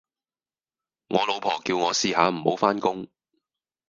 [1.09, 3.07] 我老婆叫我試下唔好返工